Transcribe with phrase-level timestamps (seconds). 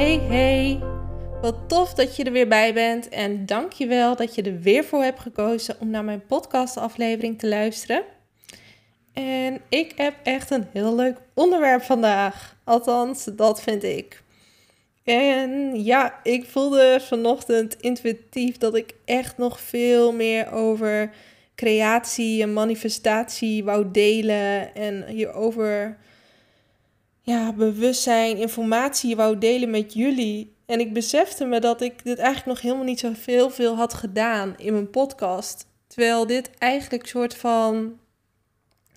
[0.00, 0.80] Hey hey,
[1.40, 5.02] wat tof dat je er weer bij bent en dankjewel dat je er weer voor
[5.02, 8.02] hebt gekozen om naar mijn podcastaflevering te luisteren.
[9.12, 12.56] En ik heb echt een heel leuk onderwerp vandaag.
[12.64, 14.22] Althans, dat vind ik.
[15.04, 21.10] En ja, ik voelde vanochtend intuïtief dat ik echt nog veel meer over
[21.54, 24.74] creatie en manifestatie wou delen.
[24.74, 25.98] En hierover
[27.30, 30.54] ja, bewustzijn, informatie wou delen met jullie.
[30.66, 33.94] En ik besefte me dat ik dit eigenlijk nog helemaal niet zo veel, veel had
[33.94, 35.66] gedaan in mijn podcast.
[35.86, 37.98] Terwijl dit eigenlijk soort van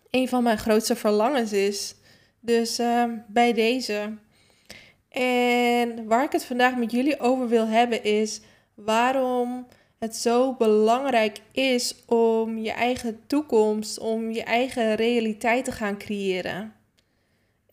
[0.09, 1.95] een van mijn grootste verlangens is.
[2.40, 4.17] Dus uh, bij deze.
[5.09, 8.42] En waar ik het vandaag met jullie over wil hebben is
[8.73, 9.68] waarom
[10.00, 16.73] het zo belangrijk is om je eigen toekomst, om je eigen realiteit te gaan creëren.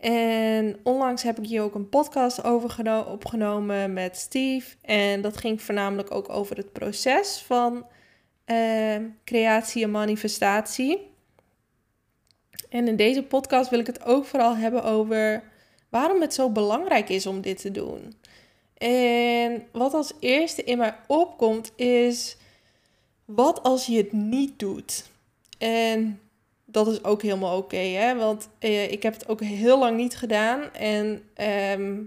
[0.01, 4.77] En onlangs heb ik hier ook een podcast over opgenomen met Steve.
[4.83, 7.87] En dat ging voornamelijk ook over het proces van
[8.47, 11.09] uh, creatie en manifestatie.
[12.69, 15.43] En in deze podcast wil ik het ook vooral hebben over
[15.89, 18.15] waarom het zo belangrijk is om dit te doen.
[18.79, 22.37] En wat als eerste in mij opkomt is,
[23.25, 25.11] wat als je het niet doet?
[25.59, 26.21] En
[26.73, 28.17] dat is ook helemaal oké, hè?
[28.17, 30.73] Want eh, ik heb het ook heel lang niet gedaan.
[30.73, 32.03] En ehm,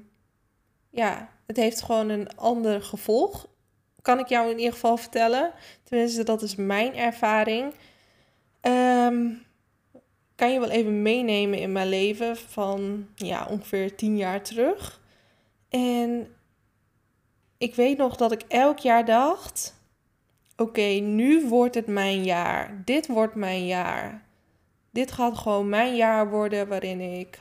[0.90, 3.48] ja, het heeft gewoon een ander gevolg.
[4.02, 5.52] Kan ik jou in ieder geval vertellen.
[5.84, 7.74] Tenminste, dat is mijn ervaring.
[8.62, 9.46] Um,
[10.36, 15.02] kan je wel even meenemen in mijn leven van ja, ongeveer tien jaar terug.
[15.70, 16.28] En
[17.58, 19.82] ik weet nog dat ik elk jaar dacht:
[20.58, 22.82] oké, nu wordt het mijn jaar.
[22.86, 24.23] Dit wordt mijn jaar.
[24.94, 27.40] Dit gaat gewoon mijn jaar worden waarin ik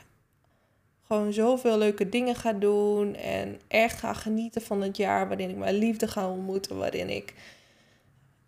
[1.07, 5.55] gewoon zoveel leuke dingen ga doen en echt ga genieten van het jaar waarin ik
[5.55, 7.33] mijn liefde ga ontmoeten, waarin ik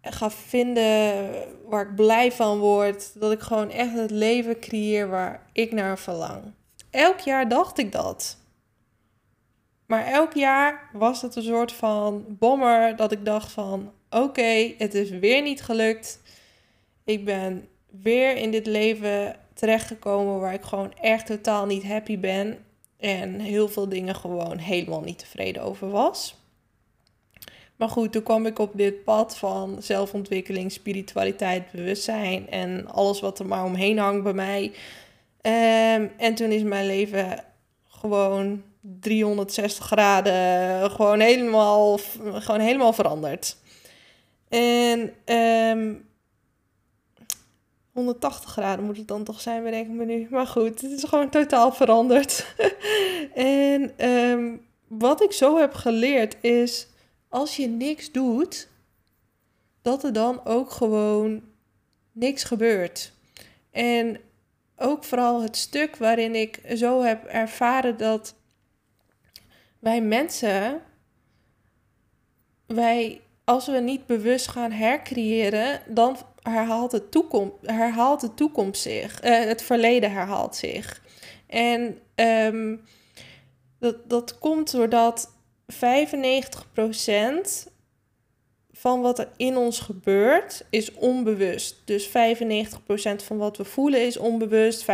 [0.01, 1.31] ga vinden
[1.65, 3.19] waar ik blij van word.
[3.19, 6.43] Dat ik gewoon echt het leven creëer waar ik naar verlang.
[6.89, 8.37] Elk jaar dacht ik dat.
[9.85, 14.93] Maar elk jaar was het een soort van bommer dat ik dacht van oké, het
[14.93, 16.21] is weer niet gelukt.
[17.03, 17.67] Ik ben
[18.01, 22.57] weer in dit leven terechtgekomen waar ik gewoon echt totaal niet happy ben.
[22.97, 26.35] En heel veel dingen gewoon helemaal niet tevreden over was.
[27.75, 33.39] Maar goed, toen kwam ik op dit pad van zelfontwikkeling, spiritualiteit, bewustzijn en alles wat
[33.39, 34.63] er maar omheen hangt bij mij.
[35.95, 37.43] Um, en toen is mijn leven
[37.89, 41.99] gewoon 360 graden, gewoon helemaal,
[42.33, 43.57] gewoon helemaal veranderd.
[44.49, 46.07] En um,
[47.95, 50.27] 180 graden moet het dan toch zijn, bedenk ik me nu.
[50.29, 52.55] Maar goed, het is gewoon totaal veranderd.
[53.33, 56.87] en um, wat ik zo heb geleerd is
[57.29, 58.67] als je niks doet,
[59.81, 61.43] dat er dan ook gewoon
[62.11, 63.13] niks gebeurt.
[63.71, 64.19] En
[64.77, 68.35] ook vooral het stuk waarin ik zo heb ervaren dat
[69.79, 70.81] wij mensen,
[72.65, 76.17] wij, als we niet bewust gaan hercreëren, dan
[76.49, 79.23] herhaalt de toekomst, herhaalt de toekomst zich.
[79.23, 81.01] Uh, het verleden herhaalt zich.
[81.47, 82.81] En um,
[83.79, 85.31] dat, dat komt doordat
[85.73, 85.75] 95%
[88.71, 91.81] van wat er in ons gebeurt is onbewust.
[91.85, 92.11] Dus 95%
[93.15, 94.83] van wat we voelen is onbewust.
[94.83, 94.87] 95%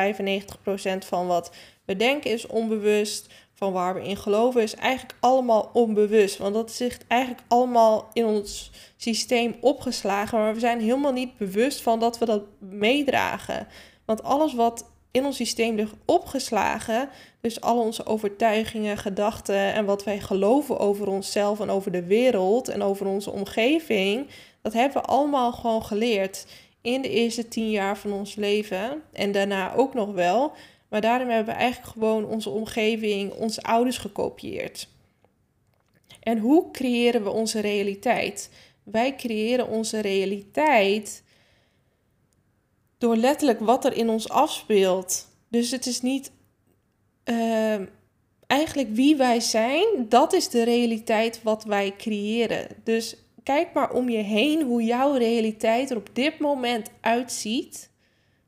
[1.00, 1.52] van wat
[1.86, 3.34] we denken is onbewust.
[3.64, 6.38] Van waar we in geloven is eigenlijk allemaal onbewust.
[6.38, 10.40] Want dat zit eigenlijk allemaal in ons systeem opgeslagen.
[10.40, 13.68] Maar we zijn helemaal niet bewust van dat we dat meedragen.
[14.06, 17.10] Want alles wat in ons systeem ligt opgeslagen.
[17.42, 22.68] Dus al onze overtuigingen, gedachten en wat wij geloven over onszelf en over de wereld
[22.68, 24.28] en over onze omgeving,
[24.62, 26.46] dat hebben we allemaal gewoon geleerd
[26.82, 30.54] in de eerste tien jaar van ons leven en daarna ook nog wel.
[30.92, 34.88] Maar daarom hebben we eigenlijk gewoon onze omgeving, onze ouders gekopieerd.
[36.20, 38.50] En hoe creëren we onze realiteit?
[38.84, 41.24] Wij creëren onze realiteit
[42.98, 45.28] door letterlijk wat er in ons afspeelt.
[45.48, 46.32] Dus het is niet
[47.24, 47.86] ehm,
[48.48, 52.68] eigenlijk wie wij zijn, dat is de realiteit wat wij creëren.
[52.84, 57.91] Dus kijk maar om je heen hoe jouw realiteit er op dit moment uitziet.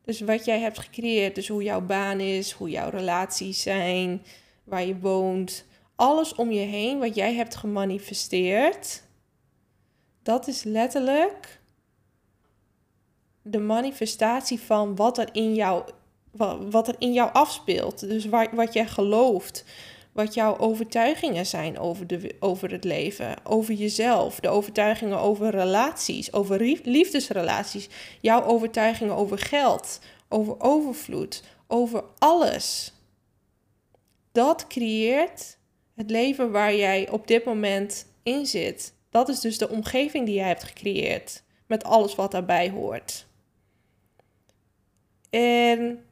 [0.06, 4.22] Dus wat jij hebt gecreëerd, dus hoe jouw baan is, hoe jouw relaties zijn,
[4.64, 5.66] waar je woont,
[5.96, 9.04] alles om je heen wat jij hebt gemanifesteerd,
[10.24, 11.62] dat is letterlijk
[13.42, 15.84] de manifestatie van wat er in jou,
[16.70, 18.00] wat er in jou afspeelt.
[18.00, 19.66] Dus waar, wat jij gelooft,
[20.14, 26.34] wat jouw overtuigingen zijn over, de, over het leven, over jezelf, de overtuigingen over relaties,
[26.34, 27.90] over liefdesrelaties,
[28.22, 30.00] jouw overtuigingen over geld,
[30.30, 32.94] over overvloed, over alles.
[34.32, 35.58] Dat creëert
[35.96, 38.94] het leven waar jij op dit moment in zit.
[39.10, 43.26] Dat is dus de omgeving die jij hebt gecreëerd, met alles wat daarbij hoort.
[45.30, 46.06] En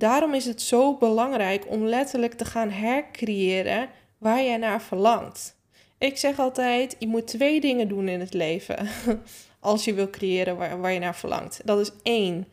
[0.00, 3.88] daarom is het zo belangrijk om letterlijk te gaan hercreëren
[4.18, 5.56] waar jij naar verlangt.
[5.98, 8.88] Ik zeg altijd, je moet twee dingen doen in het leven
[9.60, 11.60] als je wil creëren waar, waar je naar verlangt.
[11.64, 12.46] Dat is één,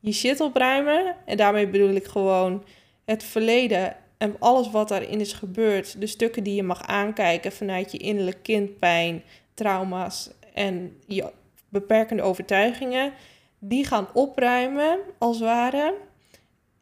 [0.00, 1.16] je shit opruimen.
[1.24, 2.64] En daarmee bedoel ik gewoon
[3.04, 6.00] het verleden en alles wat daarin is gebeurd.
[6.00, 9.22] De stukken die je mag aankijken vanuit je innerlijke kindpijn,
[9.54, 11.32] trauma's en je
[11.68, 13.12] beperkende overtuigingen
[13.58, 15.94] die gaan opruimen, als het ware,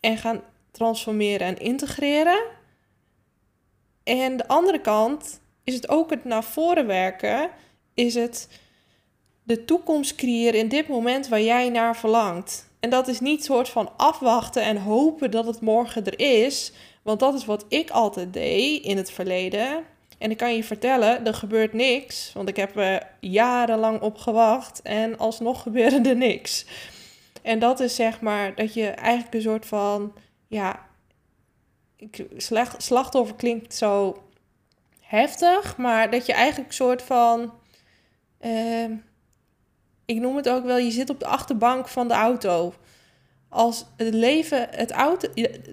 [0.02, 0.40] en gaan
[0.70, 2.42] transformeren en integreren.
[4.04, 7.50] En de andere kant is het ook het naar voren werken,
[7.94, 8.48] is het
[9.42, 12.70] de toekomst creëren in dit moment waar jij naar verlangt.
[12.80, 16.72] En dat is niet soort van afwachten en hopen dat het morgen er is,
[17.02, 19.84] want dat is wat ik altijd deed in het verleden.
[20.18, 22.30] En ik kan je vertellen, er gebeurt niks.
[22.34, 26.66] Want ik heb er jarenlang op gewacht en alsnog gebeurde er niks.
[27.42, 30.14] En dat is zeg maar dat je eigenlijk een soort van,
[30.46, 30.86] ja,
[32.76, 34.22] slachtoffer klinkt zo
[35.00, 37.52] heftig, maar dat je eigenlijk een soort van,
[38.40, 38.90] uh,
[40.04, 42.74] ik noem het ook wel, je zit op de achterbank van de auto.
[43.48, 45.28] Als het leven, het auto,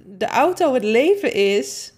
[0.05, 1.93] de auto het leven is,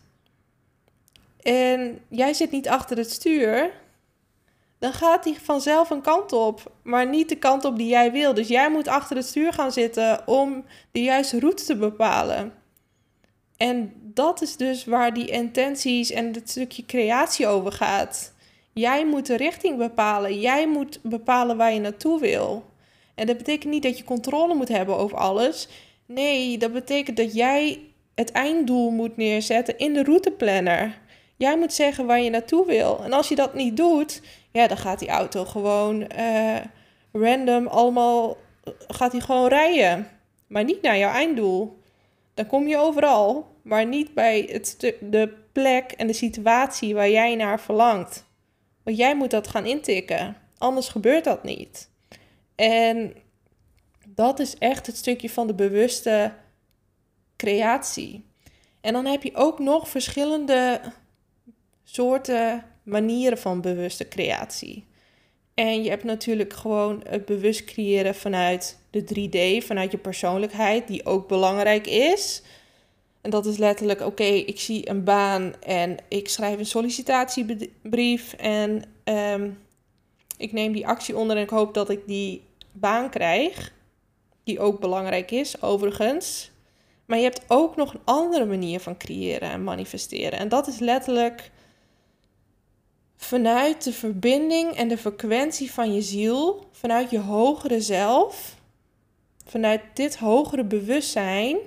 [1.41, 3.80] en jij zit niet achter het stuur,
[4.81, 8.33] dan gaat hij vanzelf een kant op, maar niet de kant op die jij wil.
[8.33, 12.53] Dus jij moet achter het stuur gaan zitten om de juiste route te bepalen.
[13.57, 18.33] En dat is dus waar die intenties en het stukje creatie over gaat.
[18.73, 20.39] Jij moet de richting bepalen.
[20.39, 22.65] Jij moet bepalen waar je naartoe wil.
[23.15, 25.67] En dat betekent niet dat je controle moet hebben over alles.
[26.05, 27.79] Nee, dat betekent dat jij
[28.15, 30.99] het einddoel moet neerzetten in de routeplanner.
[31.37, 33.03] Jij moet zeggen waar je naartoe wil.
[33.03, 36.57] En als je dat niet doet, ja, dan gaat die auto gewoon uh,
[37.11, 38.37] random allemaal,
[38.87, 40.07] gaat hij gewoon rijden.
[40.47, 41.79] Maar niet naar jouw einddoel.
[42.33, 47.35] Dan kom je overal, maar niet bij het de plek en de situatie waar jij
[47.35, 48.25] naar verlangt.
[48.83, 51.89] Want jij moet dat gaan intikken, anders gebeurt dat niet.
[52.55, 53.13] En
[54.07, 56.33] dat is echt het stukje van de bewuste
[57.37, 58.25] creatie.
[58.81, 60.81] En dan heb je ook nog verschillende
[61.83, 64.85] soorten manieren van bewuste creatie.
[65.53, 71.05] En je hebt natuurlijk gewoon het bewust creëren vanuit de 3D, vanuit je persoonlijkheid, die
[71.05, 72.41] ook belangrijk is.
[73.21, 78.83] En dat is letterlijk, oké, ik zie een baan en ik schrijf een sollicitatiebrief en
[79.03, 79.49] ehm,
[80.37, 83.73] ik neem die actie onder en ik hoop dat ik die baan krijg,
[84.43, 86.51] die ook belangrijk is overigens.
[87.05, 90.39] Maar je hebt ook nog een andere manier van creëren en manifesteren.
[90.39, 91.51] En dat is letterlijk
[93.23, 98.55] vanuit de verbinding en de frequentie van je ziel, vanuit je hogere zelf,
[99.45, 101.57] vanuit dit hogere bewustzijn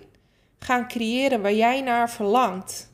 [0.58, 2.92] gaan creëren waar jij naar verlangt.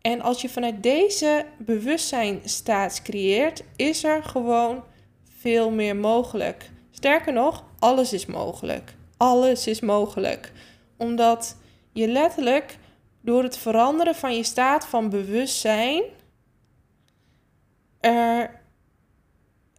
[0.00, 4.84] En als je vanuit deze bewustzijnstaat creëert, is er gewoon
[5.38, 6.70] veel meer mogelijk.
[6.90, 8.94] Sterker nog, alles is mogelijk.
[9.16, 10.52] Alles is mogelijk.
[10.96, 11.56] Omdat
[11.92, 12.78] je letterlijk
[13.20, 16.02] door het veranderen van je staat van bewustzijn
[18.02, 18.60] er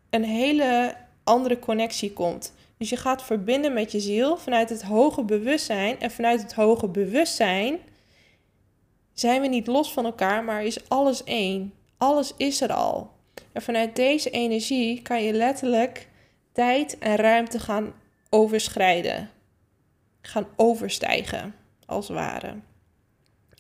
[0.10, 2.54] een hele andere connectie komt.
[2.78, 6.00] Dus je gaat verbinden met je ziel vanuit het hoge bewustzijn.
[6.00, 7.80] En vanuit het hoge bewustzijn
[9.14, 11.74] zijn we niet los van elkaar, maar is alles één.
[11.98, 13.12] Alles is er al.
[13.52, 16.08] En vanuit deze energie kan je letterlijk
[16.52, 17.94] tijd en ruimte gaan
[18.30, 19.30] overschrijden.
[20.22, 22.56] Gaan overstijgen, als het ware.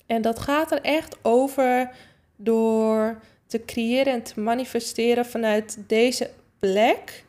[0.05, 1.95] En dat gaat er echt over
[2.35, 3.21] door
[3.53, 6.29] te creëren en te manifesteren vanuit deze
[6.59, 7.25] plek.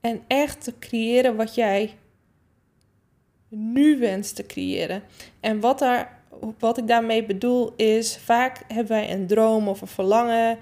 [0.00, 1.94] En echt te creëren wat jij
[3.48, 5.02] nu wenst te creëren.
[5.40, 6.20] En wat daar
[6.58, 10.58] wat ik daarmee bedoel is, vaak hebben wij een droom of een verlangen.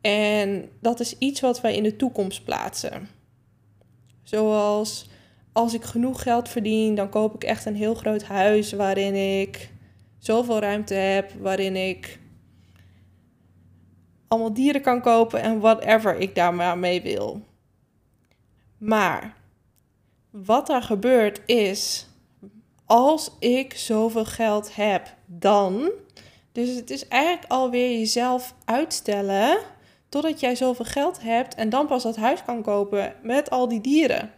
[0.00, 3.08] En dat is iets wat wij in de toekomst plaatsen.
[4.22, 5.08] Zoals
[5.52, 9.70] als ik genoeg geld verdien, dan koop ik echt een heel groot huis waarin ik
[10.18, 12.18] zoveel ruimte heb, waarin ik
[14.28, 17.42] allemaal dieren kan kopen en whatever ik daar maar mee wil.
[18.78, 19.34] Maar
[20.30, 22.06] wat er gebeurt is,
[22.86, 25.90] als ik zoveel geld heb, dan.
[26.52, 29.58] Dus het is eigenlijk alweer jezelf uitstellen
[30.08, 33.80] totdat jij zoveel geld hebt en dan pas dat huis kan kopen met al die
[33.80, 34.32] dieren.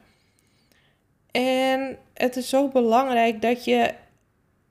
[1.30, 3.94] En het is zo belangrijk dat je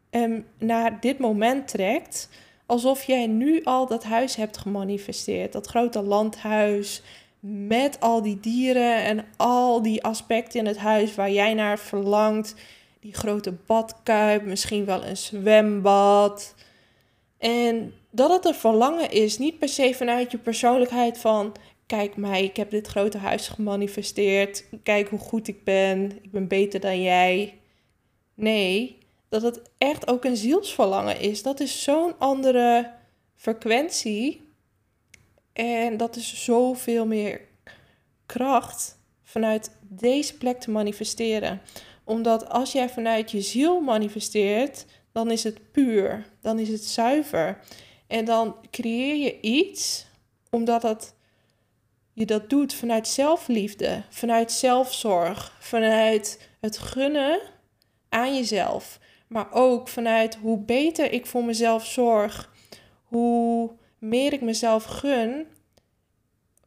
[0.09, 2.29] hem naar dit moment trekt,
[2.69, 5.51] alsof jij nu al dat huis hebt gemanifesteerd.
[5.51, 7.01] Dat grote landhuis
[7.39, 12.55] met al die dieren en al die aspecten in het huis waar jij naar verlangt.
[12.99, 16.55] Die grote badkuip, misschien wel een zwembad.
[17.37, 22.43] En dat het een verlangen is, niet per se vanuit je persoonlijkheid van kijk mij,
[22.43, 24.65] ik heb dit grote huis gemanifesteerd.
[24.83, 26.11] Kijk hoe goed ik ben.
[26.21, 27.59] Ik ben beter dan jij.
[28.33, 28.98] Nee,
[29.29, 31.43] dat het echt ook een zielsverlangen is.
[31.43, 32.91] Dat is zo'n andere
[33.35, 34.47] frequentie.
[35.53, 37.41] En dat is zoveel meer
[38.25, 41.61] kracht vanuit deze plek te manifesteren.
[42.03, 47.59] Omdat als jij vanuit je ziel manifesteert, dan is het puur, dan is het zuiver.
[48.07, 50.05] En dan creëer je iets
[50.49, 51.13] omdat het
[52.13, 57.39] je dat doet vanuit zelfliefde, vanuit zelfzorg, vanuit het gunnen
[58.09, 58.99] aan jezelf.
[59.29, 62.53] Maar ook vanuit hoe beter ik voor mezelf zorg,
[63.03, 65.47] hoe meer ik mezelf gun,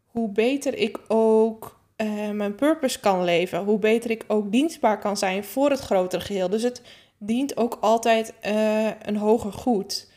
[0.07, 5.17] hoe beter ik ook uh, mijn purpose kan leven, hoe beter ik ook dienstbaar kan
[5.17, 6.49] zijn voor het grotere geheel.
[6.49, 6.83] Dus het
[7.19, 10.11] dient ook altijd uh, een hoger goed.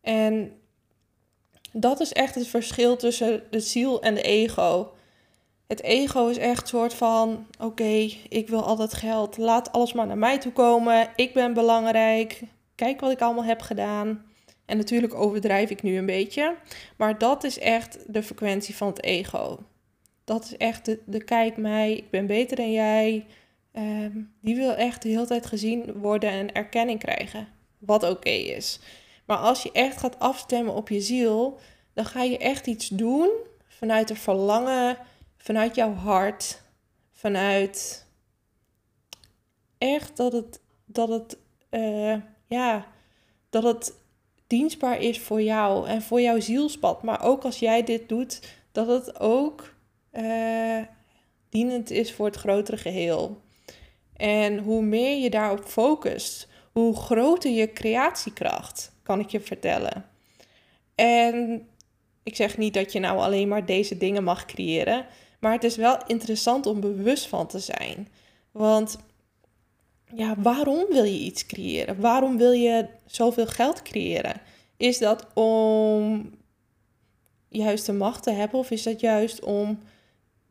[0.00, 0.52] En
[1.72, 4.92] dat is echt het verschil tussen de ziel en de ego.
[5.74, 10.06] Het ego is echt soort van: oké, ik wil al dat geld, laat alles maar
[10.06, 11.08] naar mij toe komen.
[11.16, 12.42] Ik ben belangrijk.
[12.74, 14.24] Kijk wat ik allemaal heb gedaan.
[14.64, 16.56] En natuurlijk overdrijf ik nu een beetje,
[16.96, 19.58] maar dat is echt de frequentie van het ego.
[20.24, 23.26] Dat is echt de, de kijk mij, ik ben beter dan jij.
[23.72, 27.48] Ehm, die wil echt de hele tijd gezien worden en erkenning krijgen.
[27.78, 28.80] Wat oké is.
[29.24, 31.58] Maar als je echt gaat afstemmen op je ziel,
[31.94, 33.30] dan ga je echt iets doen
[33.68, 34.96] vanuit een verlangen,
[35.44, 36.62] vanuit jouw hart,
[37.12, 38.06] vanuit
[39.78, 41.38] echt dat het, dat het,
[41.70, 42.86] uh, ja,
[43.50, 43.94] dat het
[44.46, 47.02] dienstbaar is voor jou en voor jouw zielspad.
[47.02, 48.40] Maar ook als jij dit doet,
[48.72, 49.74] dat het ook
[50.12, 50.82] uh,
[51.48, 53.40] dienend is voor het grotere geheel.
[54.16, 60.06] En hoe meer je daarop focust, hoe groter je creatiekracht, kan ik je vertellen.
[60.94, 61.68] En
[62.22, 65.06] ik zeg niet dat je nou alleen maar deze dingen mag creëren,
[65.44, 68.08] maar het is wel interessant om bewust van te zijn.
[68.50, 68.98] Want
[70.14, 72.00] ja, waarom wil je iets creëren?
[72.00, 74.40] Waarom wil je zoveel geld creëren?
[74.76, 76.30] Is dat om
[77.48, 79.78] juist de macht te hebben of is dat juist om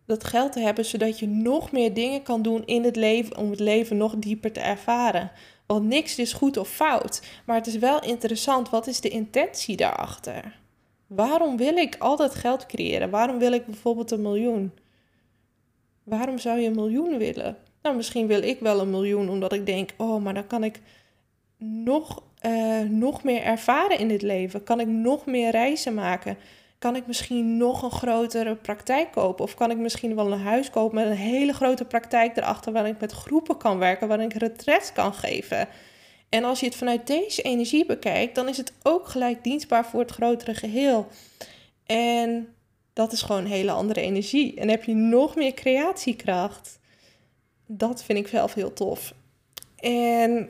[0.06, 3.50] dat geld te hebben zodat je nog meer dingen kan doen in het leven om
[3.50, 5.32] het leven nog dieper te ervaren?
[5.66, 8.70] Want niks is goed of fout, maar het is wel interessant.
[8.70, 10.60] Wat is de intentie daarachter?
[11.08, 13.10] Waarom wil ik altijd geld creëren?
[13.10, 14.72] Waarom wil ik bijvoorbeeld een miljoen?
[16.04, 17.58] Waarom zou je een miljoen willen?
[17.82, 20.80] Nou, misschien wil ik wel een miljoen omdat ik denk: oh, maar dan kan ik
[21.58, 24.64] nog, uh, nog meer ervaren in dit leven.
[24.64, 26.38] Kan ik nog meer reizen maken?
[26.80, 29.44] Kan ik misschien nog een grotere praktijk kopen?
[29.44, 32.94] Of kan ik misschien wel een huis kopen met een hele grote praktijk erachter waarin
[32.94, 35.68] ik met groepen kan werken, waarin ik retret kan geven?
[36.30, 40.00] En als je het vanuit deze energie bekijkt, dan is het ook gelijk dienstbaar voor
[40.00, 41.08] het grotere geheel.
[41.86, 42.56] En
[42.94, 44.56] dat is gewoon een hele andere energie.
[44.56, 46.80] En heb je nog meer creatiekracht.
[47.68, 49.14] Dat vind ik zelf heel tof.
[49.76, 50.50] En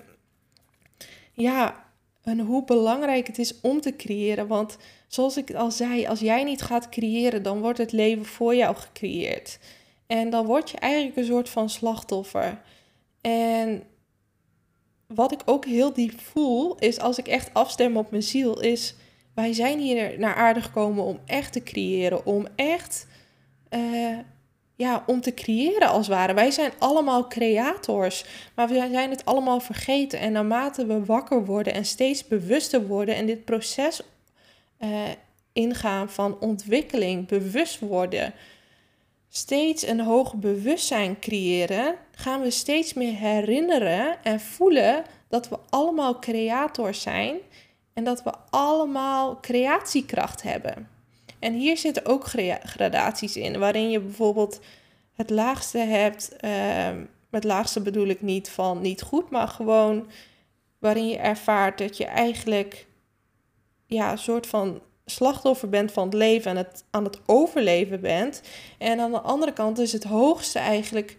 [1.33, 1.85] ja,
[2.23, 4.47] en hoe belangrijk het is om te creëren.
[4.47, 8.55] Want zoals ik al zei, als jij niet gaat creëren, dan wordt het leven voor
[8.55, 9.59] jou gecreëerd.
[10.07, 12.61] En dan word je eigenlijk een soort van slachtoffer.
[13.21, 13.83] En
[15.07, 18.95] wat ik ook heel diep voel, is als ik echt afstem op mijn ziel, is
[19.33, 23.07] wij zijn hier naar aarde gekomen om echt te creëren, om echt,
[23.69, 24.17] uh,
[24.75, 26.33] ja, om te creëren als het ware.
[26.33, 28.25] Wij zijn allemaal creators,
[28.55, 30.19] maar we zijn het allemaal vergeten.
[30.19, 34.01] En naarmate we wakker worden en steeds bewuster worden en dit proces
[34.79, 34.89] uh,
[35.53, 38.33] ingaan van ontwikkeling, bewust worden,
[39.29, 46.19] steeds een hoger bewustzijn creëren, gaan we steeds meer herinneren en voelen dat we allemaal
[46.19, 47.35] creators zijn
[47.93, 50.89] dat we allemaal creatiekracht hebben.
[51.39, 52.25] En hier zitten ook
[52.63, 54.59] gradaties in, waarin je bijvoorbeeld
[55.13, 56.35] het laagste hebt.
[56.41, 56.89] Uh,
[57.29, 60.07] het laagste bedoel ik niet van niet goed, maar gewoon
[60.79, 62.87] waarin je ervaart dat je eigenlijk
[63.85, 68.41] ja, een soort van slachtoffer bent van het leven en het aan het overleven bent.
[68.77, 71.17] En aan de andere kant is het hoogste eigenlijk,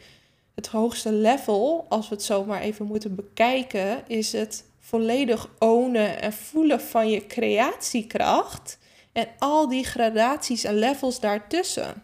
[0.55, 6.33] het hoogste level, als we het zomaar even moeten bekijken, is het volledig ownen en
[6.33, 8.79] voelen van je creatiekracht
[9.13, 12.03] en al die gradaties en levels daartussen.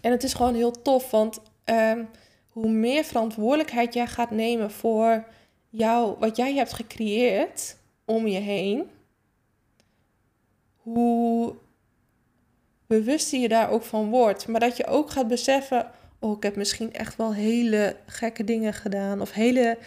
[0.00, 2.04] En het is gewoon heel tof, want ehm,
[2.48, 5.24] hoe meer verantwoordelijkheid jij gaat nemen voor
[5.68, 8.90] jou, wat jij hebt gecreëerd om je heen,
[10.76, 11.54] hoe
[12.86, 14.46] bewuster je daar ook van wordt.
[14.46, 18.72] Maar dat je ook gaat beseffen, oh, ik heb misschien echt wel hele gekke dingen
[18.72, 19.78] gedaan of hele,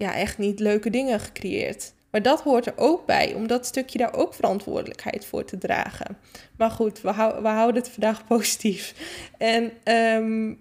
[0.00, 1.92] ja, echt niet leuke dingen gecreëerd.
[2.10, 6.18] Maar dat hoort er ook bij, om dat stukje daar ook verantwoordelijkheid voor te dragen.
[6.56, 8.94] Maar goed, we, hou, we houden het vandaag positief.
[9.38, 10.60] En um,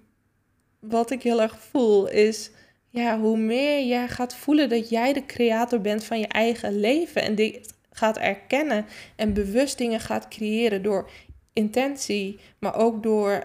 [0.79, 2.51] wat ik heel erg voel is,
[2.89, 7.21] ja, hoe meer jij gaat voelen dat jij de creator bent van je eigen leven
[7.21, 11.09] en dit gaat erkennen en bewust dingen gaat creëren door
[11.53, 13.43] intentie, maar ook door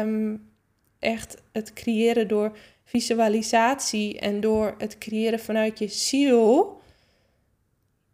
[0.00, 0.50] um,
[0.98, 2.56] echt het creëren door
[2.90, 6.80] visualisatie en door het creëren vanuit je ziel,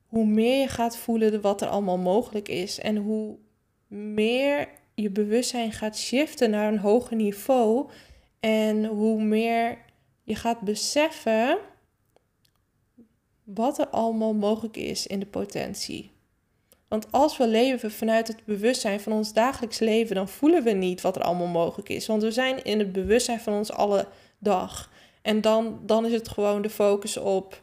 [0.07, 3.37] hoe meer je gaat voelen wat er allemaal mogelijk is en hoe
[3.87, 7.89] meer je bewustzijn gaat shiften naar een hoger niveau
[8.41, 9.79] en hoe meer
[10.23, 11.59] je gaat beseffen
[13.45, 16.11] wat er allemaal mogelijk is in de potentie.
[16.89, 21.01] Want als we leven vanuit het bewustzijn van ons dagelijks leven, dan voelen we niet
[21.01, 22.07] wat er allemaal mogelijk is.
[22.07, 24.09] Want we zijn in het bewustzijn van ons alle
[24.47, 24.91] dag.
[25.23, 27.63] En dan, dan is het gewoon de focus op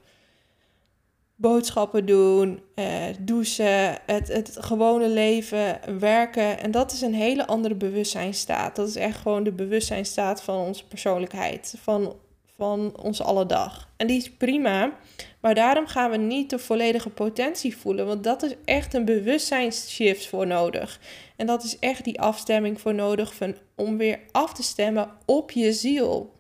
[1.36, 6.60] boodschappen doen, eh, douchen, het, het gewone leven, werken.
[6.60, 8.76] En dat is een hele andere bewustzijnstaat.
[8.76, 12.16] Dat is echt gewoon de bewustzijnstaat van onze persoonlijkheid, van,
[12.56, 13.90] van onze alle dag.
[13.98, 14.94] En die is prima,
[15.40, 20.28] maar daarom gaan we niet de volledige potentie voelen, want dat is echt een bewustzijnsshift
[20.28, 21.00] voor nodig.
[21.36, 25.52] En dat is echt die afstemming voor nodig van, om weer af te stemmen op
[25.52, 26.33] je ziel.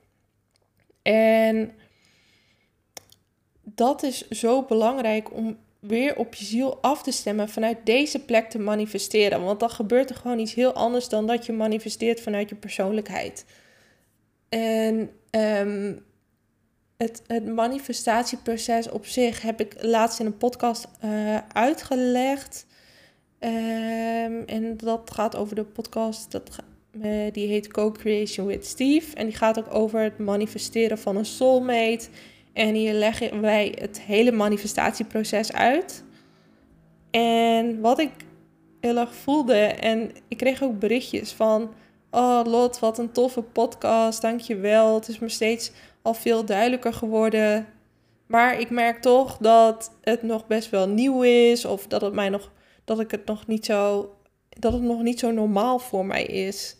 [1.03, 1.71] En
[3.61, 8.49] dat is zo belangrijk om weer op je ziel af te stemmen vanuit deze plek
[8.49, 9.43] te manifesteren.
[9.43, 13.45] Want dan gebeurt er gewoon iets heel anders dan dat je manifesteert vanuit je persoonlijkheid.
[14.49, 16.05] En um,
[16.97, 22.65] het, het manifestatieproces op zich heb ik laatst in een podcast uh, uitgelegd.
[23.39, 26.57] Um, en dat gaat over de podcast, dat,
[27.31, 29.15] die heet Co-Creation with Steve.
[29.15, 32.07] En die gaat ook over het manifesteren van een soulmate.
[32.53, 36.03] En hier leggen wij het hele manifestatieproces uit.
[37.11, 38.11] En wat ik
[38.79, 41.73] heel erg voelde, en ik kreeg ook berichtjes van...
[42.11, 44.95] Oh Lot, wat een toffe podcast, dankjewel.
[44.95, 47.67] Het is me steeds al veel duidelijker geworden.
[48.27, 51.65] Maar ik merk toch dat het nog best wel nieuw is.
[51.65, 52.51] Of dat, het mij nog,
[52.83, 54.13] dat, ik het nog niet zo,
[54.49, 56.75] dat het nog niet zo normaal voor mij is.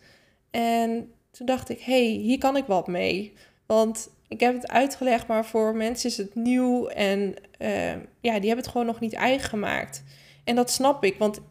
[0.53, 3.33] En toen dacht ik, hé, hey, hier kan ik wat mee.
[3.65, 8.47] Want ik heb het uitgelegd, maar voor mensen is het nieuw en uh, ja, die
[8.47, 10.03] hebben het gewoon nog niet eigen gemaakt.
[10.43, 11.41] En dat snap ik, want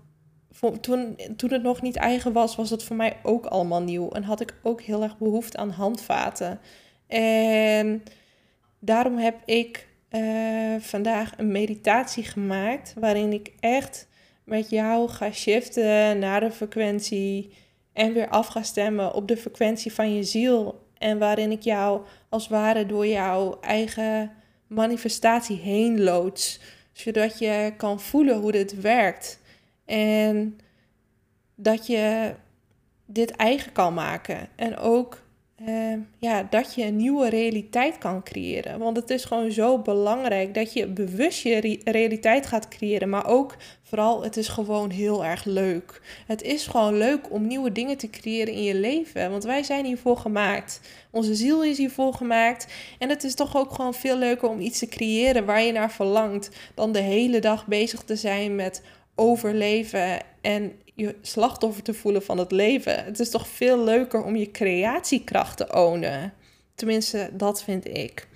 [0.81, 4.11] toen, toen het nog niet eigen was, was het voor mij ook allemaal nieuw.
[4.11, 6.61] En had ik ook heel erg behoefte aan handvaten.
[7.07, 8.03] En
[8.79, 14.09] daarom heb ik uh, vandaag een meditatie gemaakt waarin ik echt
[14.45, 17.53] met jou ga shiften naar de frequentie
[17.93, 22.03] en weer af ga stemmen op de frequentie van je ziel en waarin ik jou
[22.29, 24.33] als ware door jouw eigen
[24.67, 26.61] manifestatie heen loods.
[26.93, 29.41] Zodat je kan voelen hoe dit werkt.
[29.85, 30.59] En
[31.55, 32.35] dat je
[33.07, 34.49] dit eigen kan maken.
[34.57, 35.23] En ook
[35.69, 38.79] uh, ja, dat je een nieuwe realiteit kan creëren.
[38.79, 43.09] Want het is gewoon zo belangrijk dat je bewust je realiteit gaat creëren.
[43.09, 46.01] Maar ook vooral, het is gewoon heel erg leuk.
[46.27, 49.31] Het is gewoon leuk om nieuwe dingen te creëren in je leven.
[49.31, 50.81] Want wij zijn hiervoor gemaakt.
[51.11, 52.67] Onze ziel is hiervoor gemaakt.
[52.99, 55.93] En het is toch ook gewoon veel leuker om iets te creëren waar je naar
[55.93, 56.51] verlangt.
[56.75, 58.83] Dan de hele dag bezig te zijn met
[59.15, 63.05] overleven en je slachtoffer te voelen van het leven.
[63.05, 66.33] Het is toch veel leuker om je creatiekracht te ownen.
[66.75, 68.29] Tenminste, dat vind ik.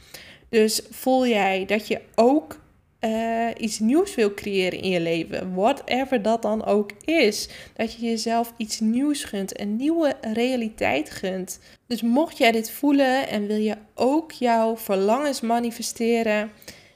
[0.49, 2.59] Dus voel jij dat je ook
[2.99, 5.55] eh, iets nieuws wil creëren in je leven.
[5.55, 7.49] Whatever dat dan ook is.
[7.75, 11.61] Dat je jezelf iets nieuws gunt, een nieuwe realiteit gunt.
[11.87, 16.51] Dus mocht jij dit voelen en wil je ook jouw verlangens manifesteren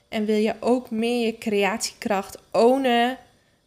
[0.08, 3.18] en wil je ook meer je creatiekracht ownen,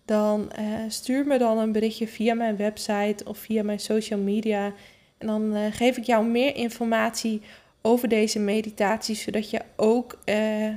[0.06, 4.74] dan uh, stuur me dan een berichtje via mijn website of via mijn social media.
[5.18, 7.42] En dan uh, geef ik jou meer informatie
[7.82, 10.68] over deze meditatie, zodat je ook uh,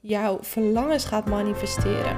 [0.00, 2.16] jouw verlangens gaat manifesteren.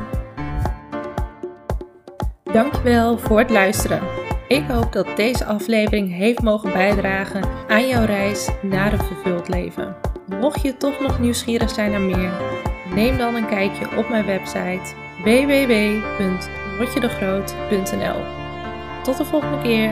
[2.42, 4.02] Dankjewel voor het luisteren.
[4.48, 9.96] Ik hoop dat deze aflevering heeft mogen bijdragen aan jouw reis naar een vervuld leven.
[10.40, 12.32] Mocht je toch nog nieuwsgierig zijn naar meer,
[12.94, 18.20] neem dan een kijkje op mijn website www.rotjedegroot.nl.
[19.02, 19.90] Tot de volgende keer.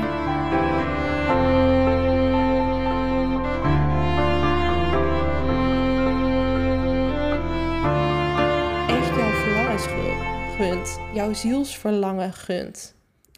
[10.57, 12.95] Gunt, jouw zielsverlangen gunt.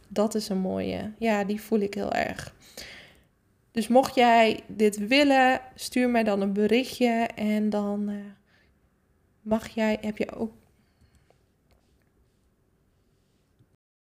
[0.08, 1.12] Dat is een mooie.
[1.18, 2.54] Ja, die voel ik heel erg.
[3.70, 8.16] Dus mocht jij dit willen, stuur mij dan een berichtje en dan uh,
[9.40, 10.52] mag jij, heb je ook